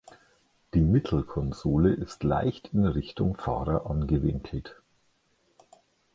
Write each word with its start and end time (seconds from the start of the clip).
Die 0.73 0.81
Mittelkonsole 0.81 1.93
ist 1.93 2.23
leicht 2.23 2.69
in 2.73 2.85
Richtung 2.87 3.37
Fahrer 3.37 3.87
angewinkelt. 3.87 4.81